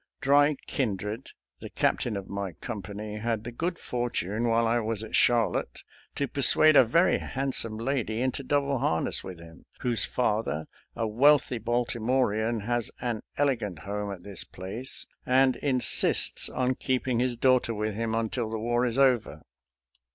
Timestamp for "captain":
1.69-2.17